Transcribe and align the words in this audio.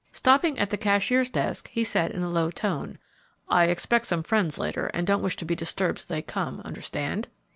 Stopping 0.11 0.57
at 0.57 0.71
the 0.71 0.77
cashier's 0.77 1.29
desk, 1.29 1.69
he 1.69 1.83
said 1.83 2.09
in 2.09 2.23
a 2.23 2.27
low 2.27 2.49
tone, 2.49 2.97
"I 3.47 3.65
expect 3.65 4.07
some 4.07 4.23
friends 4.23 4.57
later, 4.57 4.87
and 4.95 5.05
don't 5.05 5.21
wish 5.21 5.35
to 5.37 5.45
be 5.45 5.53
disturbed 5.55 6.07
till 6.07 6.15
they 6.15 6.23
come; 6.23 6.59
understand?" 6.65 7.27